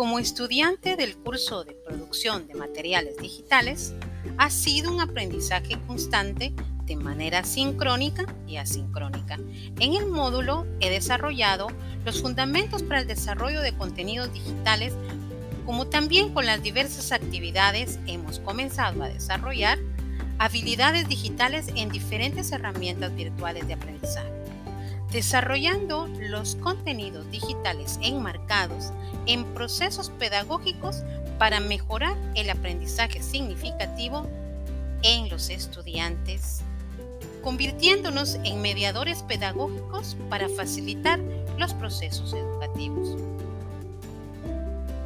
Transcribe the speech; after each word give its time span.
Como 0.00 0.18
estudiante 0.18 0.96
del 0.96 1.14
curso 1.14 1.62
de 1.62 1.74
producción 1.74 2.48
de 2.48 2.54
materiales 2.54 3.18
digitales, 3.18 3.92
ha 4.38 4.48
sido 4.48 4.90
un 4.90 4.98
aprendizaje 4.98 5.78
constante 5.86 6.54
de 6.86 6.96
manera 6.96 7.44
sincrónica 7.44 8.24
y 8.46 8.56
asincrónica. 8.56 9.36
En 9.78 9.92
el 9.92 10.06
módulo 10.06 10.66
he 10.80 10.88
desarrollado 10.88 11.66
los 12.06 12.22
fundamentos 12.22 12.82
para 12.82 13.02
el 13.02 13.08
desarrollo 13.08 13.60
de 13.60 13.76
contenidos 13.76 14.32
digitales, 14.32 14.94
como 15.66 15.86
también 15.86 16.32
con 16.32 16.46
las 16.46 16.62
diversas 16.62 17.12
actividades 17.12 17.98
hemos 18.06 18.38
comenzado 18.38 19.02
a 19.02 19.08
desarrollar 19.10 19.78
habilidades 20.38 21.10
digitales 21.10 21.66
en 21.76 21.90
diferentes 21.90 22.52
herramientas 22.52 23.14
virtuales 23.14 23.68
de 23.68 23.74
aprendizaje 23.74 24.39
desarrollando 25.10 26.08
los 26.20 26.56
contenidos 26.56 27.30
digitales 27.30 27.98
enmarcados 28.02 28.92
en 29.26 29.44
procesos 29.54 30.10
pedagógicos 30.10 31.02
para 31.38 31.60
mejorar 31.60 32.16
el 32.34 32.50
aprendizaje 32.50 33.22
significativo 33.22 34.28
en 35.02 35.28
los 35.28 35.50
estudiantes, 35.50 36.60
convirtiéndonos 37.42 38.36
en 38.44 38.60
mediadores 38.60 39.22
pedagógicos 39.22 40.16
para 40.28 40.48
facilitar 40.48 41.18
los 41.58 41.74
procesos 41.74 42.32
educativos. 42.34 43.16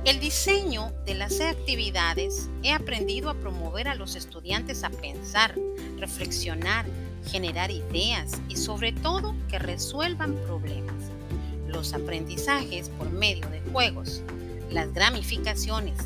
El 0.04 0.20
diseño 0.20 0.92
de 1.06 1.14
las 1.14 1.40
actividades 1.40 2.50
he 2.62 2.72
aprendido 2.72 3.30
a 3.30 3.34
promover 3.34 3.88
a 3.88 3.94
los 3.94 4.16
estudiantes 4.16 4.84
a 4.84 4.90
pensar, 4.90 5.54
reflexionar, 5.98 6.84
generar 7.34 7.72
ideas 7.72 8.40
y 8.48 8.54
sobre 8.54 8.92
todo 8.92 9.34
que 9.48 9.58
resuelvan 9.58 10.36
problemas. 10.46 10.94
Los 11.66 11.92
aprendizajes 11.92 12.90
por 12.90 13.10
medio 13.10 13.48
de 13.48 13.60
juegos, 13.72 14.22
las 14.70 14.94
gramificaciones, 14.94 15.98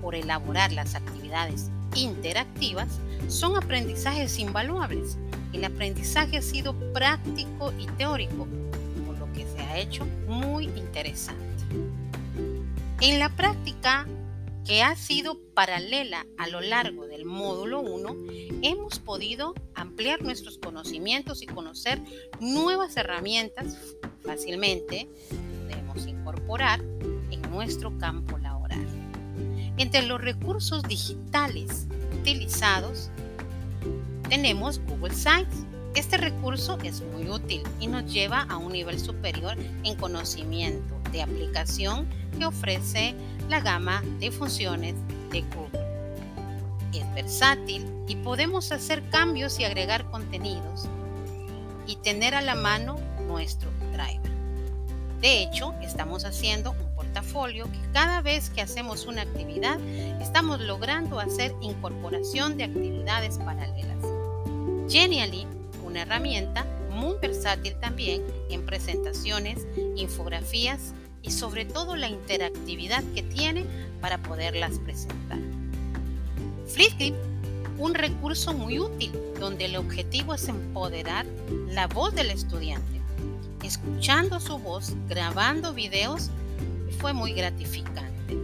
por 0.00 0.14
elaborar 0.14 0.72
las 0.72 0.94
actividades 0.94 1.68
interactivas, 1.94 2.88
son 3.28 3.54
aprendizajes 3.54 4.38
invaluables. 4.38 5.18
El 5.52 5.66
aprendizaje 5.66 6.38
ha 6.38 6.42
sido 6.42 6.72
práctico 6.94 7.70
y 7.78 7.84
teórico, 7.98 8.48
por 9.04 9.18
lo 9.18 9.30
que 9.34 9.44
se 9.44 9.60
ha 9.60 9.76
hecho 9.76 10.06
muy 10.26 10.70
interesante. 10.74 11.66
En 13.02 13.18
la 13.18 13.28
práctica 13.28 14.06
que 14.64 14.82
ha 14.82 14.96
sido 14.96 15.38
paralela 15.52 16.24
a 16.38 16.48
lo 16.48 16.62
largo 16.62 17.06
del 17.06 17.11
módulo 17.32 17.80
1, 17.80 18.16
hemos 18.62 18.98
podido 18.98 19.54
ampliar 19.74 20.22
nuestros 20.22 20.58
conocimientos 20.58 21.42
y 21.42 21.46
conocer 21.46 22.00
nuevas 22.40 22.96
herramientas 22.96 23.76
fácilmente 24.22 25.08
podemos 25.62 26.06
incorporar 26.06 26.80
en 27.30 27.42
nuestro 27.50 27.96
campo 27.98 28.38
laboral. 28.38 28.86
Entre 29.78 30.02
los 30.02 30.20
recursos 30.20 30.82
digitales 30.84 31.86
utilizados 32.20 33.10
tenemos 34.28 34.80
Google 34.86 35.14
Sites. 35.14 35.66
Este 35.94 36.16
recurso 36.16 36.78
es 36.82 37.02
muy 37.02 37.28
útil 37.28 37.62
y 37.80 37.86
nos 37.86 38.10
lleva 38.10 38.42
a 38.42 38.56
un 38.56 38.72
nivel 38.72 38.98
superior 38.98 39.56
en 39.84 39.94
conocimiento 39.96 40.94
de 41.10 41.22
aplicación 41.22 42.06
que 42.38 42.46
ofrece 42.46 43.14
la 43.50 43.60
gama 43.60 44.02
de 44.18 44.30
funciones 44.30 44.94
de 45.30 45.42
Google. 45.42 45.81
Versátil 47.14 47.86
y 48.08 48.16
podemos 48.16 48.72
hacer 48.72 49.02
cambios 49.10 49.58
y 49.58 49.64
agregar 49.64 50.10
contenidos 50.10 50.88
y 51.86 51.96
tener 51.96 52.34
a 52.34 52.42
la 52.42 52.54
mano 52.54 52.98
nuestro 53.26 53.70
driver. 53.92 54.32
De 55.20 55.42
hecho, 55.42 55.74
estamos 55.82 56.24
haciendo 56.24 56.72
un 56.72 56.94
portafolio 56.96 57.70
que 57.70 57.78
cada 57.92 58.22
vez 58.22 58.50
que 58.50 58.60
hacemos 58.60 59.06
una 59.06 59.22
actividad 59.22 59.78
estamos 60.20 60.60
logrando 60.60 61.20
hacer 61.20 61.54
incorporación 61.60 62.56
de 62.56 62.64
actividades 62.64 63.38
paralelas. 63.38 64.04
Genially, 64.88 65.46
una 65.84 66.02
herramienta 66.02 66.66
muy 66.90 67.16
versátil 67.20 67.74
también 67.80 68.22
en 68.50 68.66
presentaciones, 68.66 69.66
infografías 69.96 70.92
y 71.22 71.30
sobre 71.30 71.64
todo 71.64 71.94
la 71.94 72.08
interactividad 72.08 73.04
que 73.14 73.22
tiene 73.22 73.64
para 74.00 74.18
poderlas 74.18 74.78
presentar. 74.80 75.38
Flipgrid, 76.72 77.12
un 77.76 77.92
recurso 77.94 78.54
muy 78.54 78.78
útil 78.78 79.12
donde 79.38 79.66
el 79.66 79.76
objetivo 79.76 80.32
es 80.32 80.48
empoderar 80.48 81.26
la 81.68 81.86
voz 81.86 82.14
del 82.14 82.30
estudiante. 82.30 82.98
Escuchando 83.62 84.40
su 84.40 84.58
voz, 84.58 84.94
grabando 85.06 85.74
videos, 85.74 86.30
fue 86.98 87.12
muy 87.12 87.34
gratificante. 87.34 88.38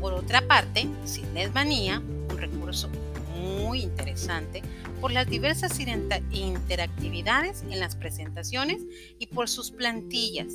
Por 0.00 0.14
otra 0.14 0.44
parte, 0.48 0.88
Sidney 1.04 1.48
Manía, 1.50 2.00
un 2.00 2.36
recurso 2.36 2.88
muy 3.36 3.82
interesante 3.82 4.60
por 5.00 5.12
las 5.12 5.28
diversas 5.28 5.78
interactividades 5.78 7.62
en 7.70 7.78
las 7.78 7.94
presentaciones 7.94 8.82
y 9.20 9.26
por 9.26 9.48
sus 9.48 9.70
plantillas, 9.70 10.52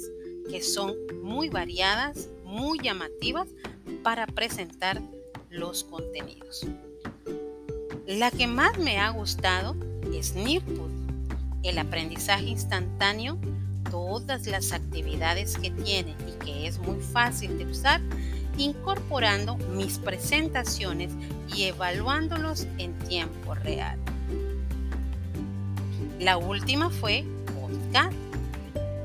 que 0.50 0.62
son 0.62 0.96
muy 1.24 1.48
variadas, 1.48 2.28
muy 2.44 2.78
llamativas 2.80 3.48
para 4.04 4.28
presentar 4.28 5.02
los 5.56 5.84
contenidos. 5.84 6.66
La 8.06 8.30
que 8.32 8.48
más 8.48 8.78
me 8.78 9.00
ha 9.00 9.10
gustado 9.10 9.76
es 10.14 10.36
Nearpod, 10.36 10.92
el 11.64 11.78
aprendizaje 11.80 12.46
instantáneo, 12.46 13.38
todas 13.90 14.46
las 14.48 14.72
actividades 14.72 15.58
que 15.58 15.72
tiene 15.72 16.16
y 16.28 16.46
que 16.46 16.68
es 16.68 16.78
muy 16.80 17.00
fácil 17.00 17.58
de 17.58 17.66
usar, 17.66 18.02
incorporando 18.58 19.58
mis 19.76 19.98
presentaciones 19.98 21.12
y 21.56 21.64
evaluándolos 21.64 22.68
en 22.78 22.98
tiempo 23.00 23.56
real. 23.56 23.98
La 26.20 26.38
última 26.38 26.90
fue 26.90 27.26
Podcast, 27.60 28.16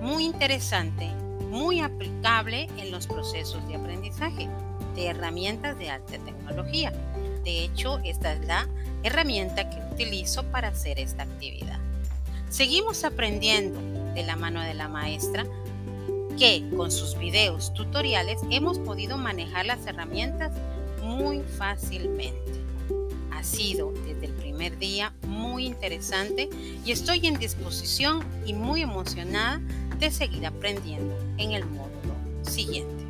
muy 0.00 0.24
interesante 0.24 1.10
muy 1.50 1.80
aplicable 1.80 2.68
en 2.78 2.92
los 2.92 3.06
procesos 3.06 3.66
de 3.66 3.74
aprendizaje 3.74 4.48
de 4.94 5.06
herramientas 5.06 5.78
de 5.78 5.90
alta 5.90 6.18
tecnología. 6.18 6.92
De 7.44 7.64
hecho, 7.64 7.98
esta 8.04 8.32
es 8.32 8.44
la 8.46 8.68
herramienta 9.02 9.68
que 9.70 9.78
utilizo 9.92 10.44
para 10.44 10.68
hacer 10.68 10.98
esta 10.98 11.22
actividad. 11.22 11.78
Seguimos 12.48 13.04
aprendiendo 13.04 13.80
de 14.14 14.24
la 14.24 14.36
mano 14.36 14.60
de 14.60 14.74
la 14.74 14.88
maestra 14.88 15.46
que 16.38 16.68
con 16.76 16.90
sus 16.90 17.16
videos 17.18 17.72
tutoriales 17.74 18.40
hemos 18.50 18.78
podido 18.78 19.16
manejar 19.16 19.66
las 19.66 19.86
herramientas 19.86 20.52
muy 21.02 21.40
fácilmente. 21.58 22.40
Ha 23.30 23.42
sido 23.44 23.92
desde 24.06 24.26
el 24.26 24.32
primer 24.32 24.78
día 24.78 25.14
muy 25.26 25.66
interesante 25.66 26.48
y 26.84 26.92
estoy 26.92 27.26
en 27.26 27.38
disposición 27.38 28.24
y 28.44 28.54
muy 28.54 28.82
emocionada 28.82 29.60
de 29.98 30.10
seguir 30.10 30.46
aprendiendo 30.46 31.16
en 31.36 31.52
el 31.52 31.64
módulo 31.66 32.14
siguiente. 32.42 33.09